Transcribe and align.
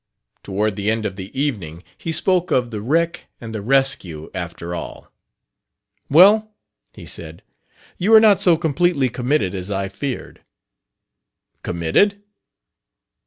Toward 0.41 0.77
the 0.77 0.89
end 0.89 1.05
of 1.05 1.15
the 1.15 1.29
evening, 1.39 1.83
he 1.95 2.11
spoke 2.11 2.49
of 2.49 2.71
the 2.71 2.81
wreck 2.81 3.27
and 3.39 3.53
the 3.53 3.61
rescue, 3.61 4.31
after 4.33 4.73
all. 4.73 5.11
"Well," 6.09 6.55
he 6.95 7.05
said, 7.05 7.43
"you 7.99 8.11
are 8.15 8.19
not 8.19 8.39
so 8.39 8.57
completely 8.57 9.09
committed 9.09 9.53
as 9.53 9.69
I 9.69 9.89
feared." 9.89 10.41
"Committed?" 11.61 12.19